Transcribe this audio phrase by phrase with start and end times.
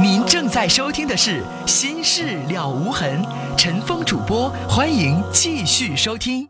[0.00, 3.22] 您正在收听的是《心事了无痕》，
[3.54, 6.48] 陈峰主播，欢迎继续收听。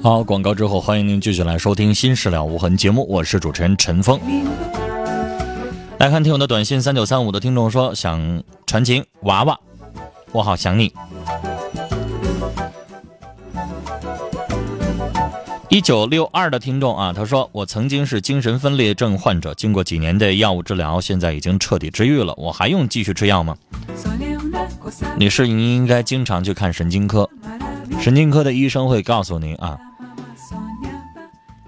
[0.00, 4.20] 好，广告之后，欢迎您继续来收听《心事了无痕》节目，我是主持人陈峰。
[5.98, 9.58] 来看听友的短信，三九三五的听众说想传情娃娃，
[10.30, 10.92] 我好想你。
[15.70, 23.54] 一九六二的听众啊，他说我曾经是精神分裂症患者，经过几年的药物治疗，现在已经彻底治愈了，我还用继续吃药吗？
[25.18, 27.28] 女士，您应该经常去看神经科，
[28.00, 29.78] 神经科的医生会告诉您啊，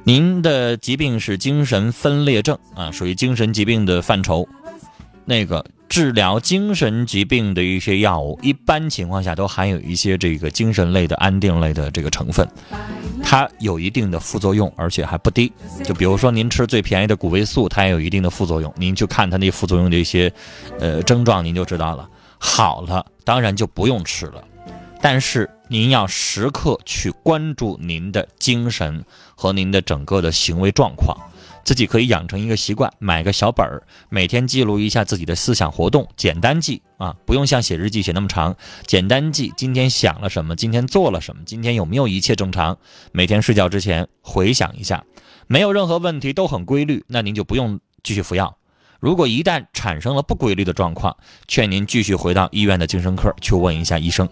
[0.02, 4.48] 您的疾病是精神分裂症啊，属于精神疾病的范畴，
[5.26, 5.62] 那个。
[5.90, 12.48] 治疗精神疾病的一些药物，一般情况下都含有一些这个精神类的安定类的这个成分，
[13.24, 15.52] 它有一定的副作用，而且还不低。
[15.82, 18.72] 就比如说您吃最便宜的谷维素，它也有一定的副作用。
[18.76, 20.32] 您去看它那副作用的一些，
[20.78, 22.08] 呃症状，您就知道了。
[22.38, 24.44] 好了，当然就不用吃了，
[25.02, 31.18] 但是您要时刻去关注您的精神和您的整个的行为状况。
[31.64, 42.76] 自己可以养成一个习惯，买个小本儿，每天记录一下自己的思想活动，简单记啊，不用像写日记写那么长，简单记今天想了什么，今天做了什么，今天有没有一切正常。
[43.12, 45.04] 每天睡觉之前回想一下，
[45.46, 48.56] 没有任何问题，都很规律，那您就不用继续服药。
[48.98, 51.16] 如果一旦产生了不规律的状况，
[51.48, 54.28] 劝您继续回到医院的精神科去问一下医生。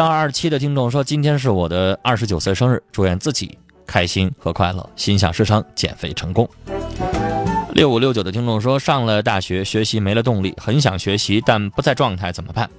[0.00, 6.48] 幺二二七的听众说：“今天是我的二十九岁生日，祝愿自己开心和快乐，心想事成，减肥成功。”
[7.74, 12.70] 六五六九的听众说：“上了大学，学习没了动力，很想学习，但不在状态，怎么办？”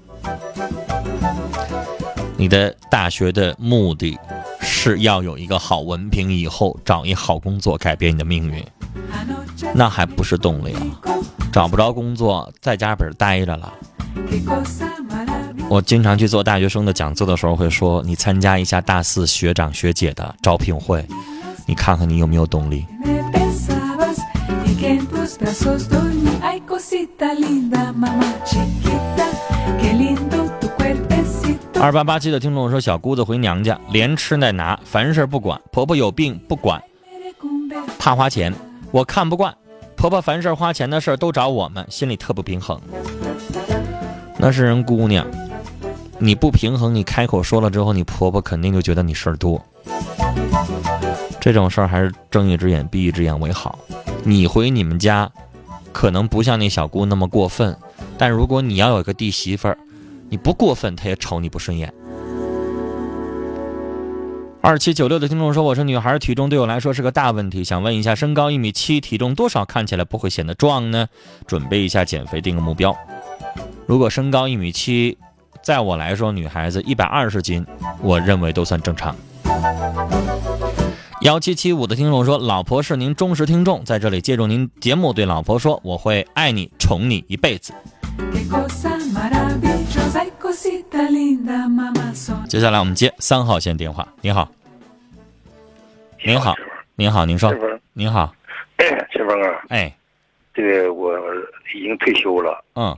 [2.38, 4.18] 你的大学的目的
[4.60, 8.66] 是要有一个好文凭，以后找一好工作，改变你的命运，
[9.76, 10.82] 那还不是动力啊？
[11.54, 13.72] 找不着工作，在家本待着了。
[15.72, 21.08] 我经常去做大学生的讲座的时候，会说你参加一下大四学长学姐的招聘会，
[21.66, 22.86] 你看看你有没有动力。
[31.80, 36.84] 二八八七的听众说，小姑子回娘家，连吃带拿，凡事不管，婆婆有病不管，
[37.98, 38.54] 怕花钱，
[38.92, 39.56] 我看不惯，
[39.96, 42.78] 婆婆凡事花钱的事都找我们，心里特不平衡。
[44.38, 45.26] 那是人姑娘。
[46.24, 49.60] 你不平衡，你开口说了之后，你婆婆肯定就觉得你事儿多。
[51.40, 53.80] 这种事儿还是睁一只眼闭一只眼为好。
[54.24, 55.28] 你回你们家，
[55.92, 57.76] 可能不像那小姑那么过分，
[58.20, 59.76] 但如果你要有个弟媳妇儿，
[60.30, 61.92] 你不过分，她也瞅你不顺眼。
[64.62, 71.08] 二七九六的听众说：“我是女孩，体重对我来说是个大问题，想问一下，身高一米七，体重多少看起来不会显得壮呢？
[71.48, 72.96] 准备一下减肥，定个目标。
[73.88, 75.18] 如果身高一米七。”
[75.62, 77.66] 在我来说，女孩子一百二十斤，
[78.02, 79.16] 我认为都算正常。
[81.22, 87.74] 幺七七五的听众说：“老婆是您忠实听众，在这里借助您节目对老婆说，我会爱你、宠你一辈子。”
[92.50, 94.08] 接下来我们接三号线电话。
[94.22, 94.50] 你好，
[96.26, 96.56] 您好，
[96.96, 97.54] 您好，您说，
[97.94, 98.34] 您好，
[99.12, 99.96] 陈峰啊，哎，
[100.56, 101.16] 这个我
[101.76, 102.98] 已经退休了，嗯。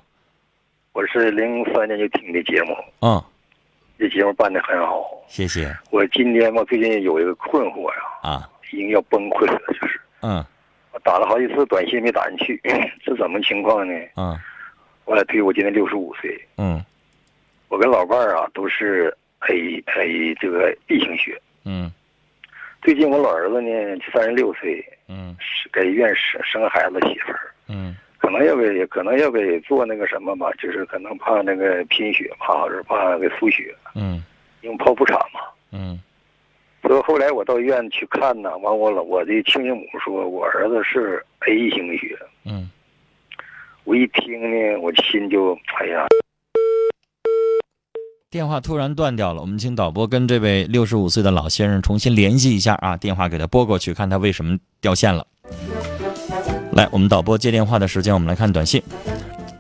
[0.94, 3.22] 我是零三年就听的节目，嗯，
[3.98, 5.76] 这节目办的很好，谢谢。
[5.90, 10.46] 我今天我最近有一个困惑呀，啊，已经要崩溃了，就是，嗯，
[10.92, 12.62] 我打了好几次短信没打进去，
[13.04, 13.94] 是怎么情况呢？
[14.18, 14.38] 嗯，
[15.06, 16.80] 我来推，我今年六十五岁，嗯，
[17.70, 19.16] 我跟老伴儿啊都是
[19.50, 21.92] A A 这个 B 型血，嗯，
[22.84, 23.70] 最近我老儿子呢
[24.14, 27.98] 三十六岁，嗯，是给医院生生孩子媳妇儿，嗯。
[28.24, 34.24] 可能要给，可能要给做那个什么吧，就是可能怕那个贫血，怕是怕给输血，嗯，
[34.62, 35.42] 用剖腹产嘛，
[35.74, 36.00] 嗯，
[36.82, 42.72] 所以后来我到医院去看呢，完我老，我的亲家母说我儿子是 A 型血，嗯，
[43.84, 46.08] 我一听呢，我心就哎呀，
[48.32, 55.28] 电话突然断掉了，我们请导播跟这位六十五岁的老先生重新联系一下啊，电话给他拨过去，看他为什么掉线了。
[56.76, 58.82] 来，我们导播接电话的时间，我们来看短信。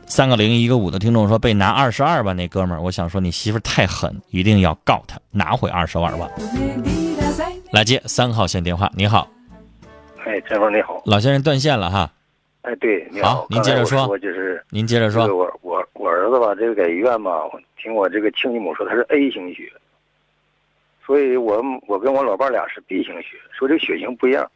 [0.07, 6.29] 三个零一个五的听众说被拿二十二万，那哥们儿，我想说你媳妇太狠，一定要告他拿回二十二万。
[7.71, 9.27] 来接三号线电话，你好。
[10.25, 11.03] 哎，陈峰你好。
[11.05, 12.09] 老先生断线了哈。
[12.63, 14.07] 哎，对，你好，您接着说。
[14.07, 15.27] 我就是您接着说。
[15.27, 17.31] 我我我儿儿子吧，这个在医院吧，
[17.79, 19.71] 听我这个亲戚母说他是 A 型血，
[21.05, 24.49] 所以我我跟我老伴儿俩是 B 型血，说这血型不一样。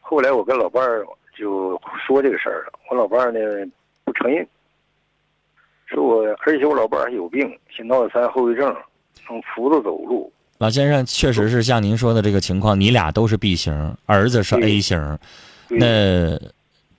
[0.00, 1.04] 后来我跟老伴儿
[1.38, 3.38] 就说这个事儿了，我老伴儿呢
[4.04, 4.44] 不承认，
[5.86, 8.74] 说我而且我老伴儿还有病，心脑血栓后遗症，
[9.30, 10.32] 能扶着走路。
[10.58, 15.18] 老先生确实是像您说的这个情况，你俩都是 B 型，儿子是 A 型，
[15.68, 16.36] 那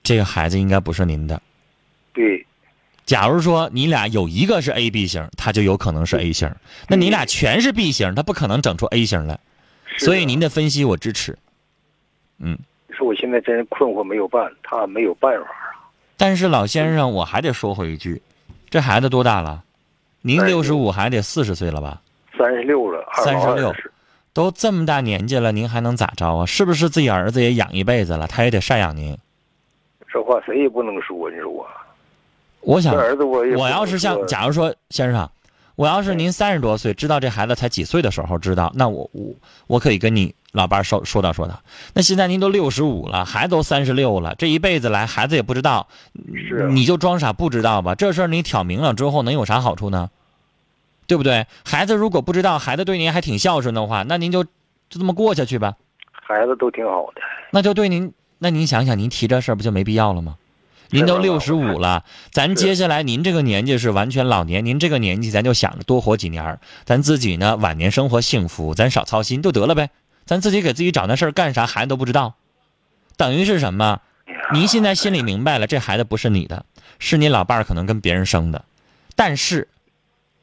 [0.02, 1.42] 这个孩子应该不是您的。
[2.14, 2.46] 对
[3.04, 6.50] 假如说你俩有一个是 A B 型，他就有可能是 A 型。
[6.88, 9.38] 那你俩全是 B 型，他不可能整出 A 型来。
[9.96, 11.36] 是所以您的分析我支持。
[12.38, 12.56] 说
[13.10, 15.74] 我现在真是困惑没有办，他没有办法啊。
[16.16, 18.22] 但是老先生，我还得说回一句，
[18.68, 19.64] 这孩子多大了？
[20.22, 22.00] 您哎六十五还得四十岁了吧？
[22.38, 23.74] 三十六了，三十六
[24.32, 26.46] 都这么大年纪了，您还能咋着啊？
[26.46, 29.18] 是不是自己儿子也养一辈子了，他也得赡养您？
[30.12, 31.66] 这话谁也不能说，你说我。
[32.60, 35.28] 我想，儿子我我要是像，假如说先生，
[35.80, 39.34] 我要是您三十多岁，知道这孩子才几岁的时候知道，那我我
[39.66, 41.58] 我可以跟你老伴儿说说道说道。
[41.94, 45.88] 那现在您都六十五了，孩子都三十六了，这一辈子来孩子也不知道，
[46.50, 47.94] 是啊你就装傻不知道吧？
[47.94, 50.10] 这事儿你挑明了之后能有啥好处呢？
[51.06, 51.46] 对不对？
[51.64, 54.50] 孩子如果不知道，孩子对您还挺孝顺的话，那您就就
[54.90, 55.76] 这么过下去吧。
[56.12, 57.22] 孩子都挺好的，
[57.52, 60.36] 那就对您，那您想想，您提这事儿不就没必要了吗？
[60.90, 69.90] 您都是六十五了，咱接下来您这个年纪是完全老年，您这个年纪咱就想着多活几年儿，咱自己呢晚年生活幸福，咱少操心就得了呗。
[70.26, 72.34] 咱自己给自己找那事儿干啥，孩子都不知道，
[73.16, 74.00] 等于是什么？
[74.52, 76.64] 您现在心里明白了，这孩子不是你的，
[76.98, 78.64] 是你老伴儿可能跟别人生的，
[79.16, 79.68] 但是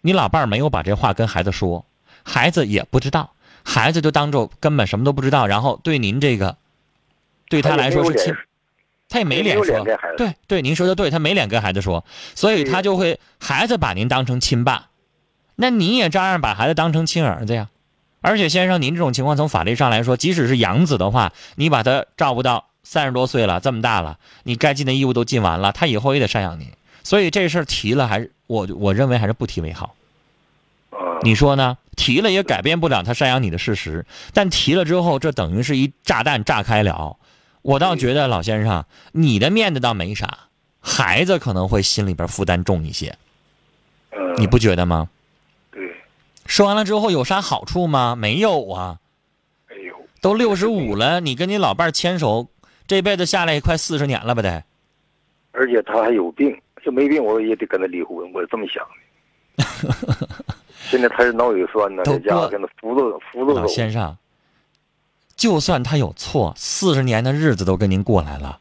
[0.02, 1.86] 你老伴儿没有把这话跟孩子说，
[2.24, 3.32] 孩子也不知道，
[3.64, 6.58] 孩子就当做根本什么都不知道，然后对您这个，
[7.50, 8.36] 对他来说是亲，
[9.10, 9.86] 他也没脸说
[10.18, 12.04] 对对，您说的对，他没脸跟孩子说，
[12.36, 14.90] 所以他就会孩子把您当成亲爸，
[15.56, 17.70] 那你也照样把孩子当成亲儿子呀。
[18.20, 26.68] 而且先生，您这种情况从法律上来说，即使是养子的话，你把他照顾到三十多岁了，这么大了，你该尽的义务都尽完了，他以后也得赡养您。
[27.04, 29.96] 所以这事儿提了，还是我我认为还是不提为好。
[30.92, 31.78] 嗯，你说呢？
[31.96, 37.18] 提了也改变不了他赡养你的事实，但提了之后，这等于是一炸弹炸开了。
[37.68, 40.48] 我倒觉得老先生，你的面子倒没啥，
[40.80, 43.14] 孩子可能会心里边负担重一些，
[44.12, 45.10] 嗯，你不觉得吗？
[45.70, 45.94] 对，
[46.46, 48.16] 说完了之后有啥好处吗？
[48.16, 49.00] 没有啊，
[49.68, 52.48] 哎呦，都六十五了，你跟你老伴儿牵手，
[52.88, 54.64] 这辈子下来也快四十年了吧得。
[55.52, 58.82] 而且他还有病，这没病我也得跟他离婚，我是这么想
[59.58, 60.38] 的。
[60.90, 63.68] 现在他是脑血栓呢，都在家过跟他扶着扶着老。
[63.68, 64.16] 先生，
[65.38, 68.60] 就算他有错，四十年的日子都跟您过来了，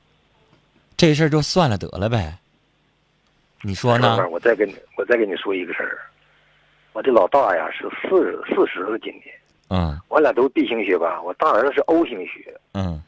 [0.94, 2.36] 这事儿就算了得了呗。
[3.62, 5.98] 你说呢我再跟你我再跟你说一个事儿，
[6.92, 9.24] 我这老大呀是四十四十了，今年
[9.68, 12.54] 嗯我俩都是 B 型血吧，我大儿子是 O 型血。
[12.74, 13.02] 嗯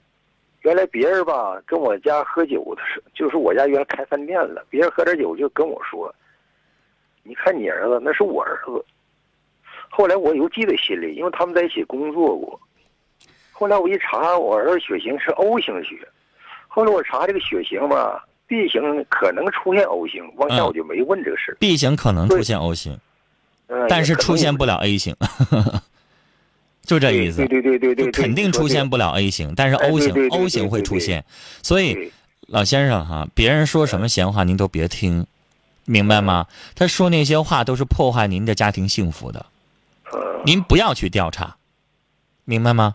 [0.62, 6.12] 原来别人吧跟我家喝酒的时候，就是我家原来开饭店了，别人喝点酒就跟我说
[7.23, 8.85] ：“你看你儿子，那是我儿子。”
[9.88, 12.59] 后来我又记在心里，因为他们在一起工作过。
[13.58, 15.99] 后来我一查，我儿子血型是 O 型血。
[16.69, 21.56] 后来我查这个血型吧，B 型可能出现 O 型，往下嗯我就没问这个事。
[21.58, 22.96] ，B 型可能出现 O 型，
[23.66, 25.12] 嗯，但是出现不了 A 型，
[26.87, 27.49] 就这意思对。
[27.49, 31.25] 对对对对肯定出现不了 A 型，但是哎 O 型 O 型会出现，
[31.61, 32.12] 所以
[32.47, 35.26] 老先生哈，别人说什么闲话您都别听，
[35.85, 36.47] 明白吗？
[36.76, 39.44] 他说那些话都是破坏您的家庭幸福的，
[40.12, 41.56] 呃您不要去调查，
[42.44, 42.94] 明白吗？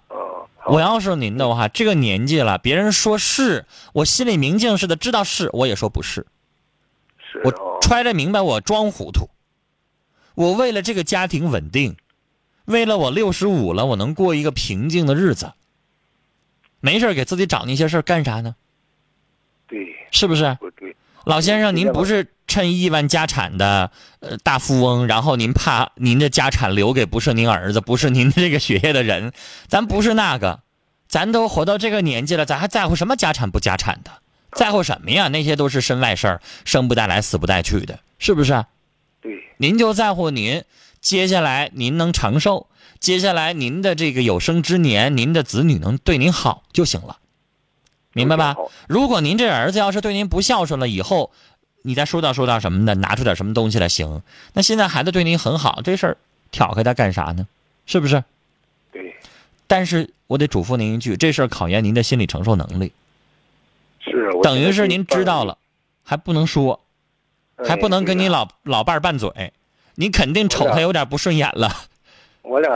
[0.65, 6.25] 我要是您的话，这个年纪了，别人说是我心里明镜似的知道是，我也说不是，
[7.43, 9.29] 我是哦揣着明白，我装糊涂。
[10.35, 11.95] 我为了这个家庭稳定，
[12.65, 15.51] 为了我六十五了，我能过一个平静的日子，
[16.79, 18.55] 没事给自己找那些事儿干啥呢？
[19.67, 20.57] 对是不是？
[20.59, 29.33] 不对，老先生，您不是趁亿万家产的呃大富翁，然后您怕您的家产留给不是您儿子，不是您这个血液的人，
[29.67, 30.59] 咱不是那个，
[31.07, 34.11] 咱都活到这个年纪了，咱还在乎什么家产不家产的？
[34.51, 35.29] 在乎什么呀？
[35.29, 38.63] 那些都是身外事儿，生不带来，死不带去的，是不是？
[39.19, 40.63] 对您就在乎您
[41.01, 42.67] 接下来您能长寿，
[42.99, 47.17] 接下来您的这个有生之年，您的子女能对您好就行了，
[48.13, 48.55] 明白吧？
[48.87, 51.31] 如果您这儿子要是对您不孝顺了，以后
[51.83, 54.21] 你再说道说道什么的，拿出点什么东西来行。
[54.53, 56.17] 那现在孩子对您很好，这事儿
[56.49, 57.47] 挑开他干啥呢？
[57.85, 58.23] 是不是？
[58.91, 59.15] 对，
[59.67, 62.93] 但是我得嘱咐您一句，这事儿考验您的心理承受能力。
[63.99, 65.57] 是等于是您知道了，
[66.03, 66.79] 还不能说，
[67.57, 69.51] 还不能跟你嗯老老伴儿拌嘴，
[69.95, 71.69] 你肯定瞅他有点不顺眼了。
[72.41, 72.71] 我俩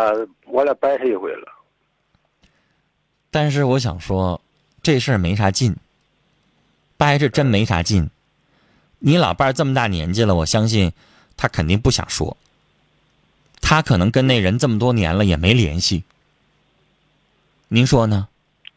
[0.45, 1.47] 我俩掰扯一回了。
[3.31, 4.41] 但是我想说，
[4.81, 5.75] 这事儿没啥劲，
[6.97, 8.09] 掰着真没啥劲。
[8.99, 10.91] 你老伴儿这么大年纪了，我相信
[11.35, 12.35] 他肯定不想说。
[13.61, 16.03] 他可能跟那人这么多年了也没联系，
[17.67, 18.27] 您说呢？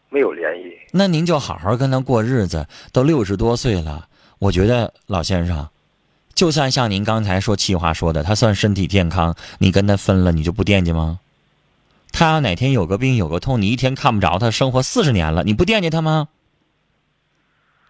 [0.08, 0.76] 没有联系。
[0.90, 2.66] 那您就好好跟他过日子。
[2.92, 4.08] 都六十多岁了，
[4.38, 5.68] 我觉得老先生，
[6.34, 11.20] 就算像您刚才说气话说的，他算身体健康，你跟他分了，你就不惦记吗？
[12.10, 16.26] 他要哪天有个病有个痛，你一天看不着他，生活四十年了，你不惦记他吗？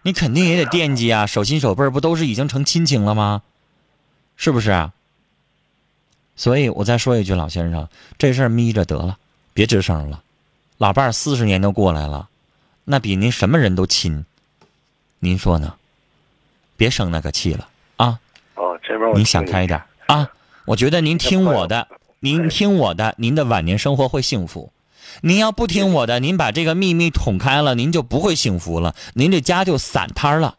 [0.03, 3.41] 你肯定也得惦记啊， 手心手背儿不都是已经成亲情了吗？
[4.35, 4.93] 是不是啊？
[6.35, 9.17] 所以我再说一句，老先生，这事儿眯着得了，
[9.53, 10.23] 别吱声了。
[10.77, 12.29] 老伴儿四十年都过来了，
[12.85, 14.25] 那比您什么人都亲，
[15.19, 15.75] 您说呢？
[16.75, 17.67] 别生那个气了
[17.97, 18.19] 啊！
[18.55, 20.27] 哦，这边我您想开一点啊！
[20.65, 21.87] 我觉得您听我的，
[22.21, 24.71] 您听我的，您的晚年生活会幸福。
[25.21, 30.57] 您要不听我的，您把这个秘密捅开了，您就不会幸福了，您这家就散摊儿了，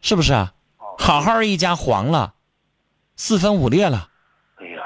[0.00, 0.54] 是不是啊？
[0.98, 2.34] 好好一家黄了，
[3.16, 4.08] 四分五裂了，
[4.56, 4.82] 哎呀，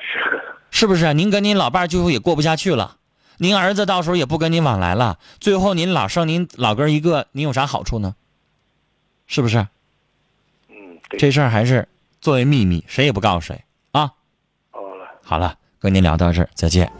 [0.00, 1.12] 是是不是啊？
[1.12, 2.96] 您跟您老伴儿最后也过不下去了，
[3.38, 8.14] 您儿子到时候也不跟您往来了，最后您老剩您老哥一个，您有啥好处呢？
[9.26, 9.66] 是不是？
[10.68, 11.86] 嗯，这事儿还是
[12.20, 14.12] 作为秘密，谁也不告诉谁啊。
[14.70, 15.06] 好了。
[15.22, 16.90] 好了，跟您聊到这儿，再见。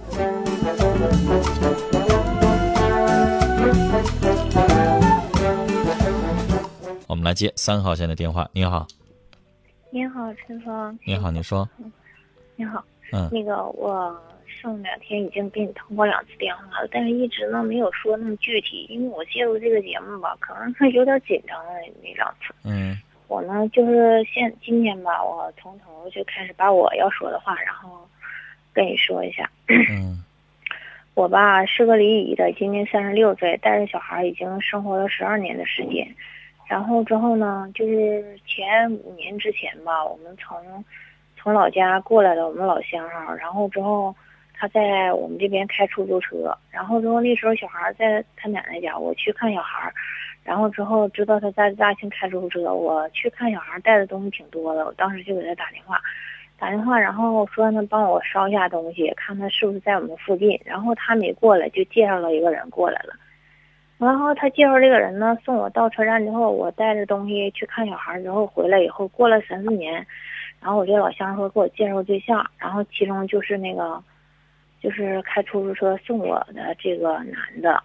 [7.07, 8.49] 我们来接三号线的电话。
[8.53, 8.85] 你好，
[9.91, 10.99] 你好，陈峰。
[11.07, 11.69] 你好，你说，
[12.57, 12.85] 你好。
[13.13, 21.71] 嗯那个我上两天已经给你通过两次电话了，但是一直呢没有说那么具体，因为我介入这个节目吧，可能是有点紧张了
[22.03, 22.53] 那两次。
[22.65, 28.05] 嗯我呢就是现今天吧，我从头就开始把我要说的话，然后
[28.73, 29.49] 跟你说一下。
[29.69, 30.25] 嗯
[31.19, 36.07] 我吧是个离异的，今年三十六岁，带着小孩已经生活了十二年的时间。
[36.69, 40.57] 然后之后呢，就是前五年之前吧，我们从
[41.37, 44.15] 从老家过来了我们老乡哈，然后之后
[44.55, 49.93] 他在我们这边开出租车，然后之后那时候小孩在他奶奶家，我去看小孩，
[50.45, 56.01] 然后之后知道他在大庆开出租车，我去看小孩带的东西挺多的，我当时就给他打电话。
[56.59, 60.61] 打电话，然后说让他帮我捎一下东西，看他是不是在我们附近。
[60.65, 63.15] 然后他没过来，就介绍了一个人过来了。
[63.97, 69.95] 然后他介绍这个人呢，送我到车站之后，我带着东西去看小孩，之后回来以后，过了三四年，
[70.61, 74.03] 然后我这老乡说给我介绍对象，然后其中就是那个，
[74.81, 77.81] 就是开出租车送我的这个男的，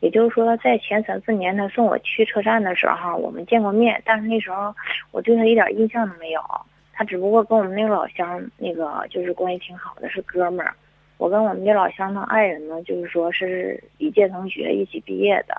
[0.00, 4.74] 也就是说，在前三四年他送我去车站的时候，我们见过面，但是那时候
[5.10, 6.40] 我对他一点印象都没有。
[7.00, 10.74] 他只不过跟我们那个老乡那个就是关系挺好的，是哥们儿。
[11.16, 15.58] 我跟我们这老乡的爱人呢，就是说是一届同学，一起毕业的，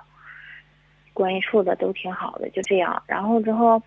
[1.12, 3.02] 关系处的都挺好的，就这样。
[3.08, 3.82] 然后之后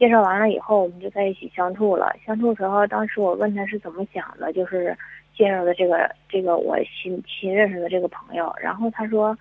[0.00, 2.12] 介绍完了以后，我们就在一起相处了。
[2.26, 4.98] 相处的时候，当时我问他是怎么想的，就是
[5.32, 8.52] 介绍的这个这个我新新认识的这个朋友。
[8.60, 9.38] 然后他说：“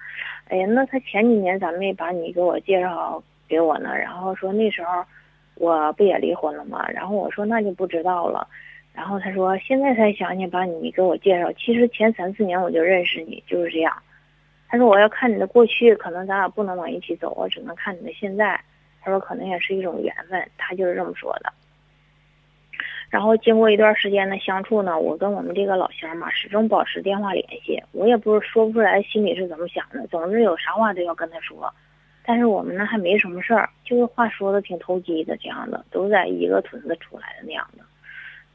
[0.50, 5.04] 哎呀，那他前几年咋没把你给我介绍给我呢？”然后说那时候。
[5.56, 6.86] 我不也离婚了吗？
[6.90, 8.48] 然后我说那就不知道了。
[8.94, 13.94] 然后他说现在才想起把你给我介绍，其实前三四年我就认识你，就是这样。
[14.68, 18.60] 他说我要看你的过去，可能咱俩不能往一起走，我只能看你的现在。
[19.02, 21.54] 他说可能也是一种缘分，他就是这么说的。
[23.10, 27.82] 然后经过一段时间的相处呢，我跟我们这个老乡嘛始终保持电话联系。
[27.92, 31.72] 我也不是说不出来心里是怎么想的，总之有啥话都要跟他说。
[32.26, 37.84] 但是我们呢还没什么事儿，就是话说的挺投机的这样的，都在一个屯子出来的那样的。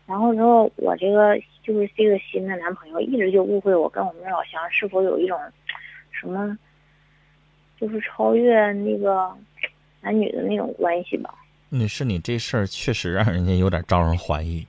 [0.06, 5.38] 然后之后我这个就是这个新的男朋友一直就误会我跟我们老乡是否有一种
[6.10, 6.58] 什么，
[7.80, 9.30] 就是超越那个
[10.00, 11.32] 男女的那种关系吧。
[11.68, 14.66] 女士，你这事儿确实让人家有点招人怀疑。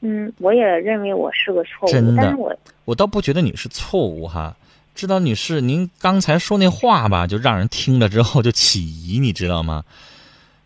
[0.00, 2.52] 嗯，我也认为我是个错误，真的但是我
[2.84, 4.56] 我倒不觉得你是错误哈。
[4.94, 9.84] 知道女士，您刚才说那话吧，就让人听了之后就起疑，你知道吗？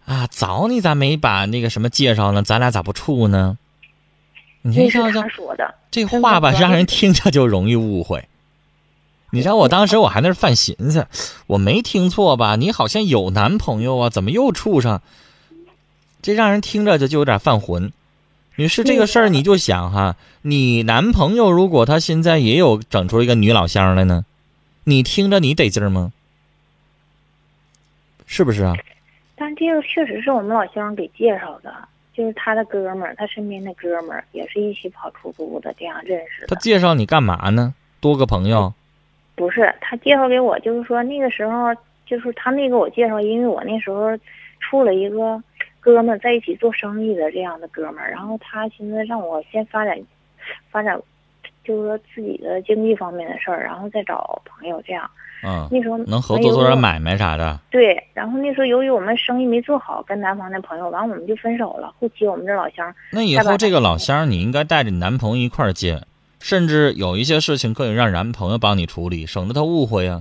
[0.04, 2.42] 啊，早你咋没把那个什么介绍呢？
[2.42, 3.58] 咱俩咋不处呢？
[4.62, 5.74] 你这这他说的。
[5.90, 8.28] 这话吧，让人听着就容易误会。
[9.30, 11.06] 你知道我当时我还那犯寻思，
[11.46, 12.56] 我没听错吧？
[12.56, 15.02] 你好像有男朋友啊，怎么又处上？
[16.22, 17.92] 这让人听着就就有点犯浑。
[18.56, 24.24] 女士，这个事儿你就想哈，你男朋友如果他现在也有整出一个女老乡来呢，
[24.84, 26.12] 你听着你得劲儿吗？
[28.26, 28.74] 是不是啊？
[29.36, 31.72] 但这个确实是我们老乡给介绍的，
[32.14, 36.56] 就是他的哥们儿，他身边的哥们儿也是一起跑出租的，这样认识他。
[36.56, 37.74] 介绍你干嘛呢？
[38.00, 38.72] 多个朋友，
[39.34, 41.74] 不是他介绍给我，就是说那个时候，
[42.06, 44.18] 就是他没给我介绍，因为我那时候
[44.60, 45.42] 处了一个
[45.86, 49.96] 哥们儿在一起做生意的这样的哥们儿，然后他寻思让我先发展
[50.68, 51.00] 发展，
[51.62, 55.08] 就是说自己的经济方面的事儿，然后再找朋友这样。
[55.44, 57.60] 嗯，那时候能合作做点买卖啥的。
[57.70, 61.94] 对，然后那时候由于我们生意没做好，跟南方的朋友，完我们就分手了。
[62.00, 66.02] 后期我们这老乡，那以后这个老乡你应该带着你男朋友一块儿接，
[66.40, 70.20] 甚至有一些事情可以让男朋友帮你处理，省得他误会呀、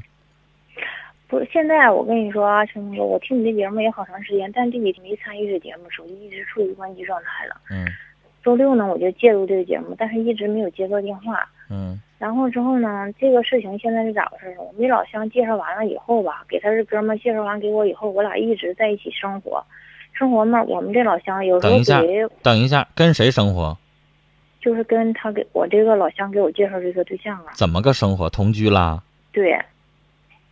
[1.28, 7.56] 不是现在我跟你说啊，陈哥，我听你这节目也好长时间，但这几天没参与这节目，手机一直处于关机状态了。
[7.72, 7.88] 嗯
[8.44, 11.50] 周六呢，我就介入这个节目，但是一直没有接到电话。
[11.70, 14.62] 嗯然后之后呢，这个事情现在是咋回事呢？
[14.62, 19.64] 我们这老乡介绍完了以后吧，给他这哥们介绍完给我以后，我俩一直在一起生活。
[20.14, 22.02] 生活嘛，我们这老乡有时候等一下
[22.44, 23.76] 等一下，跟谁生活？
[24.62, 28.30] 就是跟他给我这个老乡给我介绍这个对象啊，怎么个生活？
[28.30, 29.04] 同居啦？
[29.32, 29.60] 对，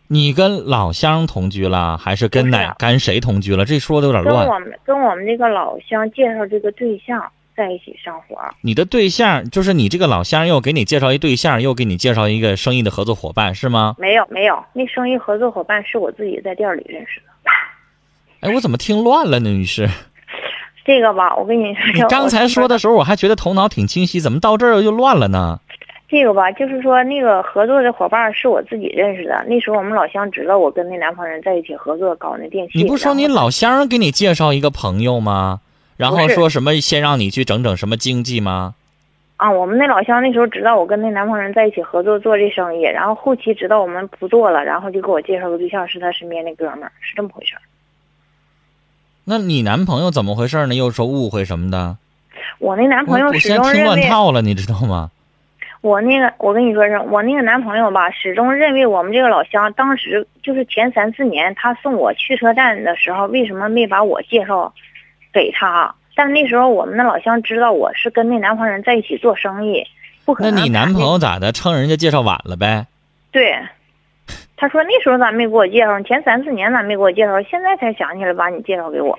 [0.08, 3.64] 你跟老乡同居了，还是跟哪跟谁同居了？
[3.64, 4.44] 这说的有点乱。
[4.44, 7.24] 跟我们跟我们那个老乡介绍这个对象
[7.56, 8.36] 在一起生活。
[8.60, 13.94] 你的对象就是你这个老乡，又给你介绍一对象，又给你介绍一个生意的合作伙伴，是吗？
[13.98, 17.26] 没有没有，那生意合作伙伴是我自己在店里认识的。
[18.40, 19.88] 哎，我怎么听乱了呢，女士？
[20.84, 25.60] 这个吧，我跟你说，你刚才说的时候，我还觉得头脑挺清晰，怎么到这儿又乱了呢？
[26.14, 29.44] 这个吧，就是说那个合作的伙伴是我自己认识的。
[29.48, 32.78] 那时候我们老乡知道我跟那南方人在一起合作搞那电器。
[32.78, 35.60] 你不说你老乡给你介绍一个朋友吗？
[35.96, 38.76] 然后说什么先让你去整整什么经济吗？
[39.36, 47.60] 啊，我们那老乡那时候知道我跟那南方人在一起合作做这生意，然后后期知道我们不做了，然后就给我介绍个对象，是他身边那哥们儿，是这么回事儿。
[49.24, 50.74] 那你男朋友怎么回事呢？
[50.74, 51.96] 又说误会什么的？
[52.60, 55.10] 我那男朋友始我我现在听终认为，乱套了，你知道吗？
[55.84, 64.72] 我那个我跟你说是，我那个男朋友吧，始终认为我们这个老乡当时就是前三四年他送我去车站的时候，为什么没把我介绍
[65.30, 65.94] 给他？
[66.16, 69.86] 但那时候我们的老乡知道我是跟那南方人在一起做生意，
[70.24, 70.54] 不可能。
[70.54, 71.52] 那你男朋友咋的？
[71.52, 72.86] 称人家介绍晚了呗？
[73.30, 73.54] 对，
[74.56, 76.00] 他说那时候咋没给我介绍？
[76.00, 77.42] 前三四年咋没给我介绍？
[77.42, 79.18] 现在才想起来把你介绍给我。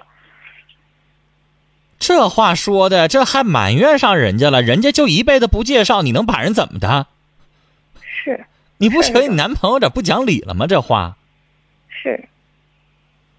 [2.07, 4.61] 这话说的，这还埋怨上人家了？
[4.61, 7.07] 人家就一辈子不介绍，你能把人怎么的？
[7.99, 8.45] 是
[8.77, 10.67] 你不觉得你男朋友有点不讲理了吗？
[10.67, 11.17] 这话，
[11.89, 12.29] 是，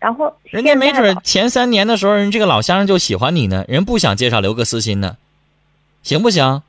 [0.00, 5.16] 然后人家没准前三年的时候，人这个老乡就喜欢你呢，人不想介绍，留个私心呢，
[6.02, 6.62] 行不行？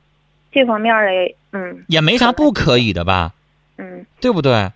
[0.52, 3.34] 这方面的，嗯也没啥不可以的吧，
[3.76, 4.70] 嗯，对不对？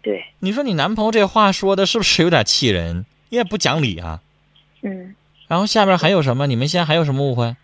[0.00, 3.04] 对，你说你男朋友这话说的是不是有点气人？
[3.30, 4.20] 也不讲理啊。
[4.82, 5.16] 嗯。
[5.48, 6.46] 然后下边还有什么？
[6.46, 7.56] 你们现在还有什么误会？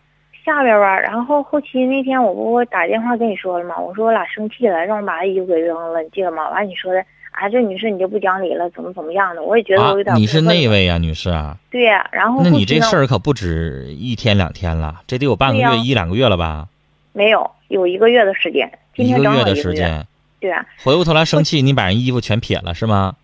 [0.45, 3.79] 下边吧，然后后期那天我不打电话跟你说了吗？
[3.79, 6.51] 我说我俩生气了，让我把衣服给扔了，你记得吗？
[6.51, 9.43] 完你说的，啊，这女士你就不讲理了，怎么怎么样的？
[9.43, 10.69] 我也觉得啊我有点、，你是那？
[10.69, 11.57] 位呀、女士啊？
[11.71, 16.67] 对呀、然后那你这事儿可不止一天两天了，这得有半个月、一两个月了吧？
[17.13, 19.55] 没有有一个月的时间，今一个月的。
[19.55, 20.07] 时间，
[20.41, 23.15] 对啊，回过头来生气，你把人衣服全撇了是吗？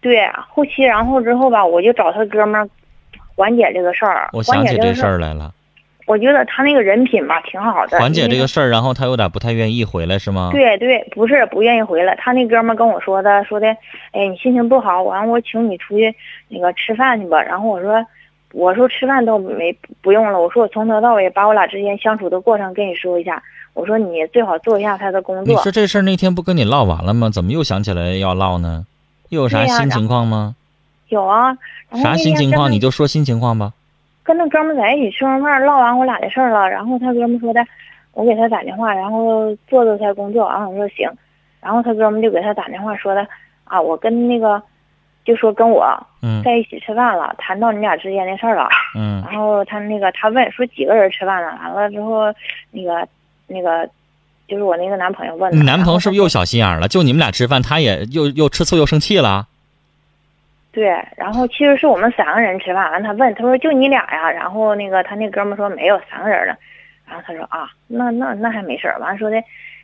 [0.00, 2.68] 对啊，后期然后之后吧，我就找他哥们儿
[3.34, 4.28] 缓解这个事儿。
[4.32, 5.52] 我想起这事儿来了，
[6.06, 7.98] 我觉得他那个人品吧挺好的。
[7.98, 10.50] 缓解这个事儿，然后他有点不太愿意回来是吗？
[10.52, 12.14] 对对，不是不愿意回来。
[12.16, 13.66] 他那哥们儿跟我说的，说的，
[14.12, 16.14] 哎，你心情不好，完我请你出去
[16.48, 17.42] 那个吃饭去吧。
[17.42, 18.04] 然后我说，
[18.52, 23.42] 我说吃饭都没不用了，我说我从头到尾把我俩之间相处的过程跟你说一下。
[23.72, 25.52] 我说你最好做一下他的工作。
[25.52, 27.28] 你说这事儿那天不跟你唠完了吗？
[27.28, 28.86] 怎么又想起来要唠呢？
[29.30, 30.54] 又有啥新情况吗？
[31.14, 31.56] 有啊，
[32.02, 32.70] 啥新情况？
[32.70, 33.72] 你就说新情况吧。
[34.22, 36.68] 跟那哥们在一起吃完饭，唠完我俩的事儿了。
[36.68, 37.64] 然后他哥们说的，
[38.12, 40.48] 我给他打电话，然后做做他工作。
[40.48, 41.08] 然后我说行，
[41.60, 43.26] 然后他哥们就给他打电话说的，
[43.64, 44.60] 啊，我跟那个，
[45.24, 45.84] 就说跟我
[46.22, 48.66] 嗯在一起吃饭了，谈到你俩之间的事儿了。
[48.96, 52.32] 嗯然后他那个他问说几个人吃饭了，完了之后，
[52.70, 53.06] 那个
[53.46, 53.86] 那个，
[54.48, 55.58] 就是我那个男朋友问的。
[55.58, 56.88] 你男朋友是不是又小心眼了？
[56.88, 59.46] 就你们俩吃饭，他也又又吃醋又生气了？
[60.74, 66.58] 对，然后其实是我们三个人吃饭，完他问他说就你俩呀，然后那个他那哥们说没有三个人了，
[67.06, 69.40] 然后他说啊，那那那还没事儿，完了说的，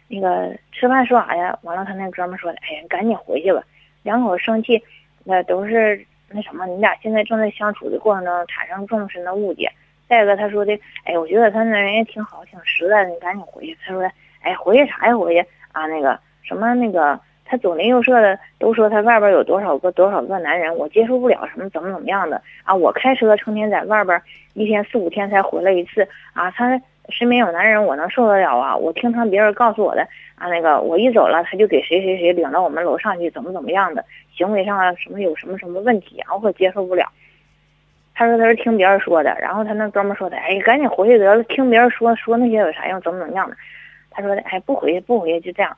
[0.09, 1.57] 那个吃饭说啥呀？
[1.63, 3.63] 完了他那哥们说的，哎呀，赶紧回去吧，
[4.03, 4.83] 两口子生气，
[5.23, 9.71] 那都是那什么，你俩现在正在相处的过程中产生更深的误解。
[10.09, 13.79] 再一个，他说的，哎，我觉得他那人也挺好，挺实在的，你赶紧回去。
[13.87, 14.11] 他说的，
[14.43, 15.17] 哎，回去啥呀？
[15.17, 17.21] 回去啊，那个什么那个，
[17.51, 22.73] 他左邻右舍的都说他外边有多少个多少个男人，我接受不了什么怎么怎么样的啊！
[22.73, 24.23] 我开车成天在外边，
[24.55, 26.49] 一天四五天才回来一次啊！
[26.53, 28.77] 他身边有男人，我能受得了啊？
[28.77, 30.03] 我听他别人告诉我的
[30.37, 37.05] 啊，那个我一走了，他就给谁谁谁领到我们楼上去，怎么怎么样的，行为上啊什么有什么什么问题啊，我可接受不了。
[38.15, 43.01] 他说他是听别人说的，然后他那哥们说的，哎，赶紧回去得了，听别人说说那些有啥用？
[43.01, 43.57] 怎么怎么样的？
[44.13, 45.77] 他说的，哎，不回去不回去就这样。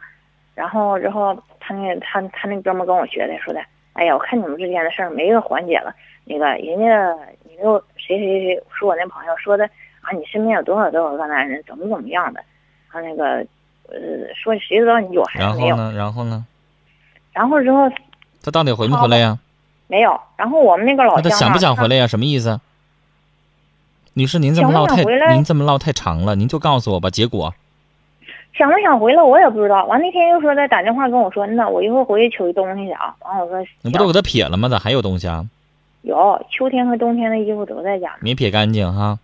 [0.55, 3.61] 然后之后他那他他那哥们跟我学的，说的，
[3.95, 5.95] 哎呀，我看你们之间的事儿没个缓解了。
[6.25, 7.13] 那个人家
[7.45, 9.65] 你那个谁谁谁说我那朋友说的
[10.03, 12.41] 啊，你身边有多少多少个男人，怎么怎么样的？
[12.91, 13.45] 啊，那个
[13.89, 15.77] 呃，说谁知道你有孩子没有？
[15.77, 15.93] 然后呢？
[15.97, 16.47] 然后呢？
[17.33, 17.91] 然后之后
[18.43, 19.39] 他到底回没回来呀？
[19.89, 20.21] 没有。
[20.37, 22.07] 然后我们那个老乡他想不想回来呀？
[22.07, 22.61] 什么意思？
[24.15, 25.03] 女士，您这么唠太
[25.35, 27.55] 您这么唠太长了，您就告诉我吧，结果。
[28.55, 29.85] 想不想回来我也不知道。
[29.87, 33.15] 完那天又说再打电话跟我说，那我一会儿回去取一东西去啊。
[33.21, 34.69] 完我说，你不都给他撇了吗？
[34.69, 35.47] 咋还有东西啊？
[36.03, 38.17] 有，秋天和冬天的衣服都在家。
[38.21, 39.19] 没撇干净哈。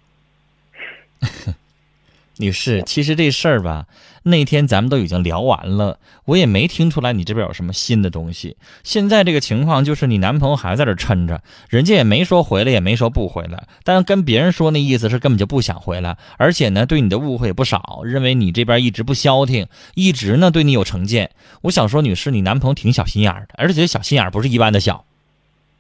[2.39, 3.87] 女士，其实这事儿吧，
[4.23, 8.57] 那天咱们都已经聊完了，我也没听出来你这边有什么新的东西。
[8.85, 21.31] 现在这个情况就是你男朋友还在这撑着，人家也没说回来，也没说不回来，但跟别人说那意思是根本就不想回来，而且呢，对你的误会也不少，认为你这边一直不消停，一直呢对你有成见。
[21.63, 25.05] 我想说，女士，你男朋友挺小心眼的，而且小心眼不是一般的小，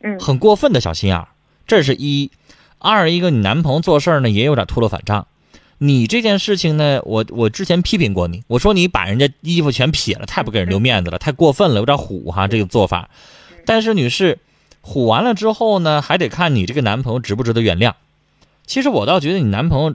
[0.03, 1.25] 嗯，很过分的小心眼
[1.69, 2.33] 这是一，
[2.79, 5.29] 二一个你男朋友做事呢也有点秃噜反账。
[5.79, 13.09] 你这件事情呢，我我之前批评过你，我说你把人家衣服全撇了，太不给人留面子了，太过分了，有点虎哈这个做法。
[13.65, 14.39] 但是女士，
[14.81, 17.95] 虎完了之后呢，还得看你这个男朋友值不值得原谅。
[18.67, 19.95] 其实我倒觉得你男朋友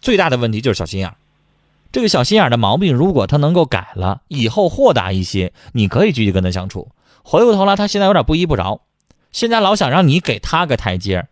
[0.00, 1.14] 最大的问题就是小心眼
[1.92, 6.88] 这个小心眼的毛病，如果他能够改了，以后豁达一些，你可以继续跟他相处。
[7.22, 8.80] 回过头来，他现在有点不依不饶，
[9.30, 11.28] 现在老想让你给他个台阶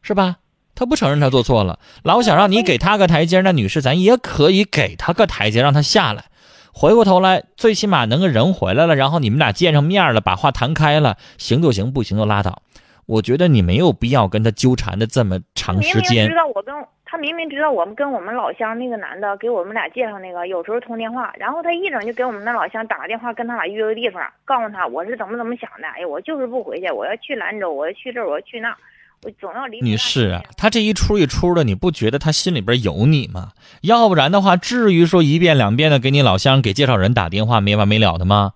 [0.00, 0.38] 是吧？
[0.78, 6.26] 他不承认他做错了，老想让你给他个台阶，那女士咱也可以给他个台阶，让他下来。
[6.72, 12.62] 回过头来，最起码能个人回来了，然后你们俩见上面了，把话谈开了，行就行，不行就拉倒。
[13.06, 16.14] 我觉得你没有必要跟他纠缠的这么长时间。
[16.14, 16.72] 明明知道我跟
[17.04, 25.88] 他明明知道我们跟我们老乡那个男的给我们俩介绍那个，有时候通电话，然后他一整就给我们那老乡打个电话，跟他俩约个地方，告诉他我是怎么怎么想的。
[25.88, 28.76] 哎呀，我就是不回去，我要去兰州，我要去这，我要去那。
[29.24, 33.50] 我总要离女士啊，他这一出一出的，你不觉得他心里边有你吗？
[33.80, 38.52] 要不然的话，至于说一遍两遍的给你老乡给介绍人打电话没完没了的吗？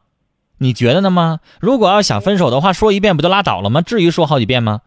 [0.58, 1.40] 你觉得呢吗？
[1.58, 3.82] 如果要想分手的话，说一遍不就拉倒了吗？
[3.82, 4.82] 至于说好几遍吗？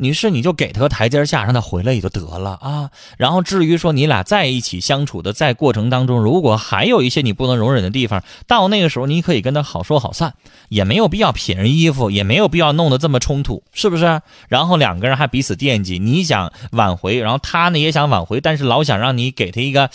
[0.00, 2.90] 女士，你就给他个台阶下，让他回来也就得了啊。
[3.16, 10.34] 然后至于说你俩在一起相处的在过程当中，如果还有一些你不能容忍的地方，到那个时候你可以跟他好说好散，
[10.68, 14.22] 也没有必要撇人衣服，也没有必要弄得这么冲突，是不是？
[14.48, 19.90] 然后两个人还彼此惦记，你想挽回，然后他呢也想挽回，但是老想让你给他一个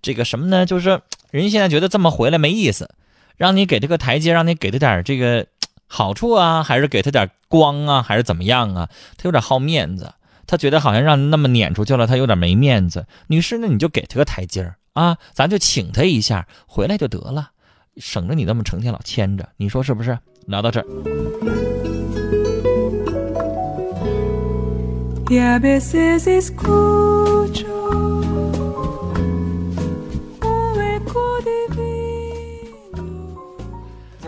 [0.00, 0.64] 这个什么呢？
[0.64, 1.00] 就是
[1.32, 2.88] 人现在觉得这么回来没意思，
[3.36, 5.44] 让你给他个台阶，让你给他点这个。
[5.92, 8.88] 好处啊，还是给他点光啊，还是怎么样啊？
[9.16, 10.14] 他有点好面子，
[10.46, 13.06] 他觉得好像让那么撵出去了，他有点没面子。
[13.26, 17.50] 女士，那你就给他个台阶儿啊，咱就请他一下，回来就得了，
[17.96, 20.16] 省着你那么成天老牵着，你说是不是？
[20.46, 20.86] 聊到这儿。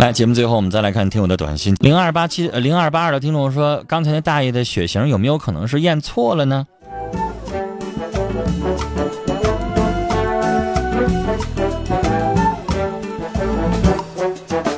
[0.02, 6.66] 来，节目最后我们再来看听友的短信，零二八七呃零二八二的听众说，刚才那大爷的血型有没有可能是验错了呢？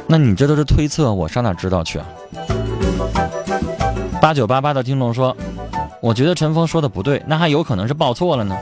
[0.07, 2.07] 那你这都是推测，我上哪知道去啊？
[4.21, 5.35] 八九八八的听众说，
[6.03, 8.55] 我觉得陈峰说的不对，那还有可能是报错了呢。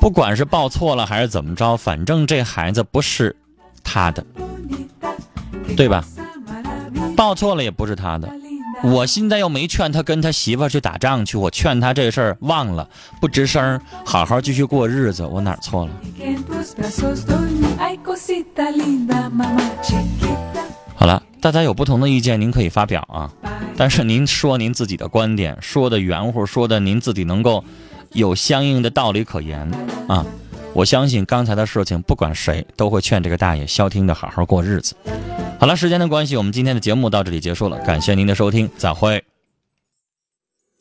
[0.00, 3.36] 不管是报错了还是怎么着，反正这孩子不是。
[3.92, 4.24] 他的，
[5.76, 6.04] 对吧？
[7.16, 8.30] 报错了也不是他的。
[8.84, 12.88] 我现在又没劝他跟他媳妇去打仗去，我劝他这事儿忘了，
[13.20, 15.26] 不吱声，好好继续过日子。
[15.26, 15.92] 我哪儿错了？
[20.94, 23.28] 好了，大家有不同的意见，您可以发表啊。
[23.76, 27.64] 但是您说您自己的观点，说的圆乎，说的您自己能够
[28.12, 29.68] 有相应的道理可言
[30.06, 30.24] 啊。
[30.72, 34.94] 我相信刚才的事情，不管谁都会劝这个大爷消停的好好过日子。
[35.58, 39.22] 好了，时间的关系，我们今天的节目到这里结束了，感谢您的收听，再会。